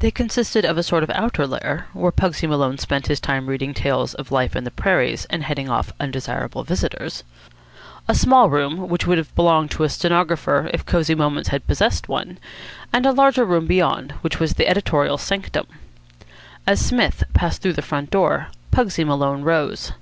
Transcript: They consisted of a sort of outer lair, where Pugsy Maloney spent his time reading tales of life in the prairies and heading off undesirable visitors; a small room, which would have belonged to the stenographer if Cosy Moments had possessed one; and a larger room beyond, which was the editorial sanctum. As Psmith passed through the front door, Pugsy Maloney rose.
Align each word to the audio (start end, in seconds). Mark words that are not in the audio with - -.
They 0.00 0.10
consisted 0.10 0.66
of 0.66 0.76
a 0.76 0.82
sort 0.82 1.02
of 1.04 1.08
outer 1.08 1.46
lair, 1.46 1.86
where 1.94 2.12
Pugsy 2.12 2.46
Maloney 2.46 2.76
spent 2.76 3.06
his 3.06 3.18
time 3.18 3.46
reading 3.46 3.72
tales 3.72 4.12
of 4.12 4.30
life 4.30 4.54
in 4.54 4.64
the 4.64 4.70
prairies 4.70 5.24
and 5.30 5.42
heading 5.42 5.70
off 5.70 5.90
undesirable 5.98 6.64
visitors; 6.64 7.24
a 8.06 8.14
small 8.14 8.50
room, 8.50 8.90
which 8.90 9.06
would 9.06 9.16
have 9.16 9.34
belonged 9.34 9.70
to 9.70 9.78
the 9.78 9.88
stenographer 9.88 10.68
if 10.74 10.84
Cosy 10.84 11.14
Moments 11.14 11.48
had 11.48 11.66
possessed 11.66 12.10
one; 12.10 12.36
and 12.92 13.06
a 13.06 13.12
larger 13.12 13.46
room 13.46 13.66
beyond, 13.66 14.12
which 14.20 14.38
was 14.38 14.52
the 14.52 14.68
editorial 14.68 15.16
sanctum. 15.16 15.66
As 16.66 16.78
Psmith 16.84 17.24
passed 17.32 17.62
through 17.62 17.72
the 17.72 17.80
front 17.80 18.10
door, 18.10 18.48
Pugsy 18.70 19.02
Maloney 19.02 19.44
rose. 19.44 19.92